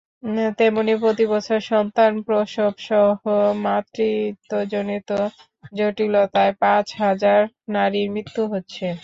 তেমনি 0.59 0.93
প্রতিবছর 1.01 1.59
সন্তান 1.69 2.11
প্রসবসহ 2.27 3.19
মাতৃত্বজনিত 3.63 5.09
জটিলতায় 5.73 6.53
পাঁচ 6.61 6.87
হাজার 7.01 7.39
নারীর 7.69 8.07
মৃত্যু 8.13 8.41
হচ্ছে। 8.53 8.85